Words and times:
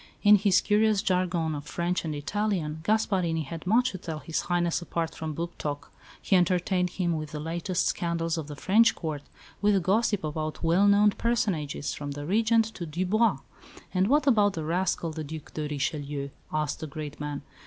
In 0.23 0.35
his 0.37 0.61
curious 0.61 1.03
jargon 1.03 1.53
of 1.53 1.65
French 1.67 2.03
and 2.03 2.15
Italian, 2.15 2.79
Gasparini 2.81 3.43
had 3.43 3.67
much 3.67 3.91
to 3.91 3.99
tell 3.99 4.17
His 4.17 4.41
Highness 4.41 4.81
apart 4.81 5.13
from 5.13 5.35
book 5.35 5.55
talk. 5.59 5.91
He 6.19 6.35
entertained 6.35 6.89
him 6.89 7.15
with 7.15 7.29
the 7.33 7.39
latest 7.39 7.85
scandals 7.85 8.35
of 8.35 8.47
the 8.47 8.55
French 8.55 8.95
Court; 8.95 9.21
with 9.61 9.83
gossip 9.83 10.23
about 10.23 10.63
well 10.63 10.87
known 10.87 11.11
personages, 11.11 11.93
from 11.93 12.13
the 12.13 12.25
Regent 12.25 12.65
to 12.73 12.87
Dubois. 12.87 13.37
"And 13.93 14.07
what 14.07 14.25
about 14.25 14.53
that 14.53 14.65
rascal, 14.65 15.11
the 15.11 15.23
Duc 15.23 15.53
de 15.53 15.67
Richelieu?" 15.67 16.29
asked 16.51 16.79
the 16.79 16.87
great 16.87 17.19
man. 17.19 17.43